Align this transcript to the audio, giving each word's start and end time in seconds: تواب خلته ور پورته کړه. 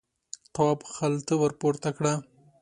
تواب 0.53 0.79
خلته 0.95 1.33
ور 1.41 1.51
پورته 1.59 1.89
کړه. 1.97 2.13